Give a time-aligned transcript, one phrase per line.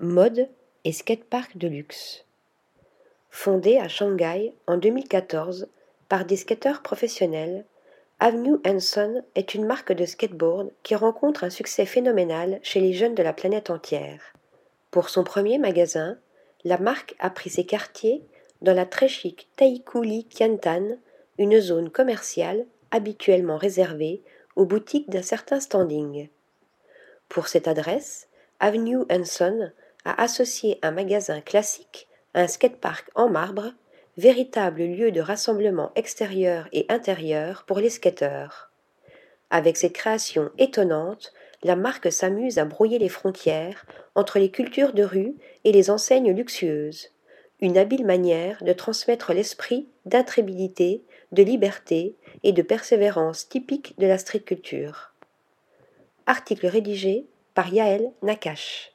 [0.00, 0.48] Mode
[0.84, 2.24] et skatepark de luxe.
[3.30, 5.66] Fondé à Shanghai en 2014
[6.08, 7.64] par des skateurs professionnels,
[8.20, 13.16] Avenue Hanson est une marque de skateboard qui rencontre un succès phénoménal chez les jeunes
[13.16, 14.34] de la planète entière.
[14.92, 16.16] Pour son premier magasin,
[16.62, 18.22] la marque a pris ses quartiers
[18.62, 20.96] dans la très chic Taikoo Qiantan,
[21.38, 24.22] une zone commerciale habituellement réservée
[24.54, 26.28] aux boutiques d'un certain standing.
[27.28, 28.28] Pour cette adresse,
[28.60, 29.72] Avenue Hanson
[30.08, 33.74] a associé un magasin classique à un skatepark en marbre,
[34.16, 38.70] véritable lieu de rassemblement extérieur et intérieur pour les skateurs.
[39.50, 45.02] Avec ses créations étonnantes, la marque s'amuse à brouiller les frontières entre les cultures de
[45.02, 47.10] rue et les enseignes luxueuses.
[47.60, 51.02] Une habile manière de transmettre l'esprit d'intrépidité,
[51.32, 55.12] de liberté et de persévérance typique de la street culture.
[56.24, 58.94] Article rédigé par Yaël Nakache.